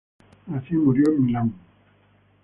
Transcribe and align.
Nació 0.47 0.79
y 0.79 0.81
murió 0.81 1.09
en 1.11 1.23
Milán. 1.23 1.53